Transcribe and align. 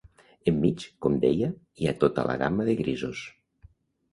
Enmig, 0.51 0.85
com 1.05 1.17
deia, 1.25 1.49
hi 1.83 1.91
ha 1.91 1.95
tota 2.05 2.25
la 2.31 2.39
gamma 2.45 2.67
de 2.71 2.77
grisos. 2.81 3.23